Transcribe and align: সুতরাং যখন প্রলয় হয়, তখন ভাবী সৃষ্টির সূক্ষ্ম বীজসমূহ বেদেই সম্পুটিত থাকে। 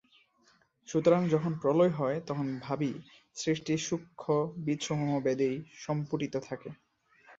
সুতরাং 0.87 1.21
যখন 1.29 1.51
প্রলয় 1.61 1.93
হয়, 1.93 2.17
তখন 2.27 2.47
ভাবী 2.59 2.91
সৃষ্টির 3.35 3.79
সূক্ষ্ম 3.79 4.27
বীজসমূহ 4.65 5.11
বেদেই 5.19 5.55
সম্পুটিত 5.77 6.33
থাকে। 6.43 6.69